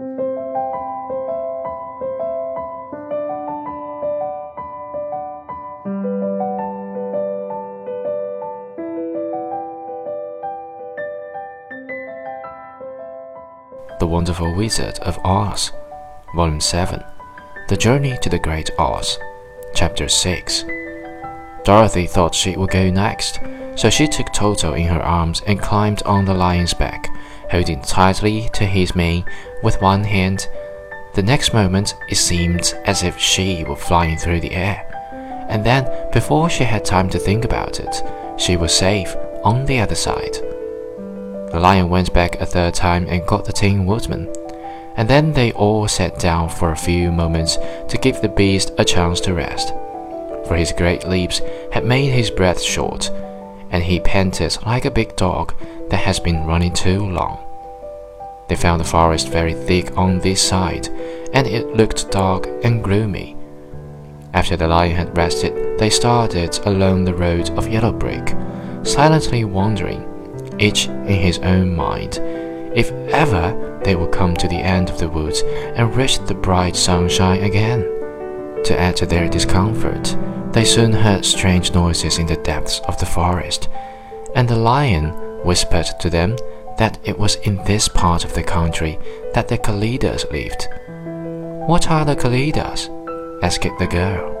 [0.00, 0.06] The
[14.00, 15.72] Wonderful Wizard of Oz,
[16.34, 17.04] Volume 7
[17.68, 19.18] The Journey to the Great Oz,
[19.74, 20.64] Chapter 6.
[21.64, 23.38] Dorothy thought she would go next,
[23.76, 27.09] so she took Toto in her arms and climbed on the lion's back,
[27.50, 29.24] holding tightly to his mane
[29.62, 30.48] with one hand.
[31.14, 34.86] The next moment, it seemed as if she were flying through the air.
[35.48, 38.02] And then, before she had time to think about it,
[38.36, 40.34] she was safe on the other side.
[41.50, 44.32] The lion went back a third time and got the Tin Woodman.
[44.96, 47.58] And then they all sat down for a few moments
[47.88, 49.74] to give the beast a chance to rest.
[50.46, 51.40] For his great leaps
[51.72, 53.10] had made his breath short,
[53.70, 55.54] and he panted like a big dog
[55.90, 57.38] that has been running too long.
[58.48, 60.88] They found the forest very thick on this side,
[61.32, 63.36] and it looked dark and gloomy.
[64.32, 68.34] After the lion had rested, they started along the road of yellow brick,
[68.82, 70.06] silently wondering
[70.58, 72.18] each in his own mind,
[72.74, 75.42] if ever they would come to the end of the woods
[75.74, 77.82] and reach the bright sunshine again.
[78.64, 80.16] To add to their discomfort,
[80.52, 83.68] they soon heard strange noises in the depths of the forest,
[84.34, 86.36] and the lion whispered to them
[86.78, 88.98] that it was in this part of the country
[89.34, 90.66] that the Kalidahs lived.
[91.68, 92.88] What are the Kalidahs?
[93.42, 94.39] asked the girl.